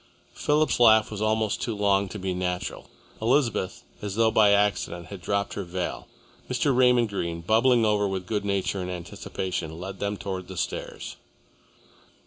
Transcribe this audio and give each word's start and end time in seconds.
Philip's 0.33 0.79
laugh 0.79 1.11
was 1.11 1.21
almost 1.21 1.61
too 1.61 1.75
long 1.75 2.09
to 2.09 2.17
be 2.17 2.33
natural. 2.33 2.89
Elizabeth, 3.21 3.83
as 4.01 4.15
though 4.15 4.31
by 4.31 4.49
accident, 4.51 5.09
had 5.09 5.21
dropped 5.21 5.53
her 5.53 5.63
veil. 5.63 6.07
Mr. 6.49 6.75
Raymond 6.75 7.09
Greene, 7.09 7.41
bubbling 7.41 7.85
over 7.85 8.07
with 8.07 8.25
good 8.25 8.43
nature 8.43 8.81
and 8.81 8.89
anticipation, 8.89 9.79
led 9.79 9.99
them 9.99 10.17
towards 10.17 10.47
the 10.47 10.57
stairs. 10.57 11.17